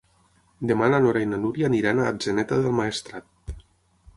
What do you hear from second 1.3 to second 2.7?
na Núria aniran a Atzeneta